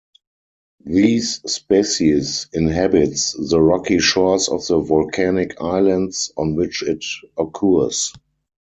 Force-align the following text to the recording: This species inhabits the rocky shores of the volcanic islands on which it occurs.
This 0.83 1.41
species 1.45 2.47
inhabits 2.53 3.33
the 3.51 3.61
rocky 3.61 3.99
shores 3.99 4.49
of 4.49 4.65
the 4.65 4.79
volcanic 4.79 5.61
islands 5.61 6.33
on 6.35 6.55
which 6.55 6.81
it 6.81 7.05
occurs. 7.37 8.11